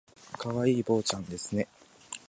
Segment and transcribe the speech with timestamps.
[0.39, 1.67] 可愛い坊ちゃんですね